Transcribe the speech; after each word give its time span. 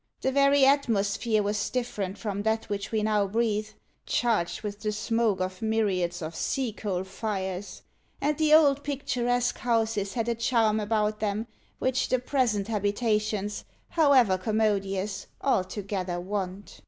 The 0.21 0.31
very 0.31 0.65
atmosphere 0.65 1.43
was 1.43 1.69
different 1.69 2.17
from 2.17 2.41
that 2.41 2.69
which 2.69 2.91
we 2.91 3.03
now 3.03 3.27
breathe, 3.27 3.67
charged 4.07 4.63
with 4.63 4.79
the 4.79 4.91
smoke 4.91 5.39
of 5.41 5.61
myriads 5.61 6.23
of 6.23 6.35
sea 6.35 6.73
coal 6.73 7.03
fires; 7.03 7.83
and 8.19 8.35
the 8.39 8.51
old 8.51 8.83
picturesque 8.83 9.59
houses 9.59 10.15
had 10.15 10.27
a 10.27 10.33
charm 10.33 10.79
about 10.79 11.19
them, 11.19 11.45
which 11.77 12.09
the 12.09 12.17
present 12.17 12.67
habitations, 12.67 13.63
however 13.89 14.39
commodious, 14.39 15.27
altogether 15.43 16.19
want." 16.19 16.79